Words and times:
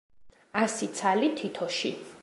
ასი 0.61 0.89
ცალი 1.01 1.31
თითოში. 1.43 1.95